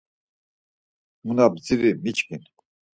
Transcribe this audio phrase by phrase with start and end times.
[1.23, 2.43] Mu na bdziri miçkin.